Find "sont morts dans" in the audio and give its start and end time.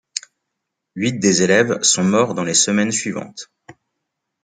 1.83-2.43